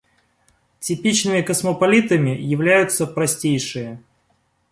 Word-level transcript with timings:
Типичными 0.79 1.43
космополитами 1.43 2.31
являются 2.31 3.05
простейшие. 3.05 4.01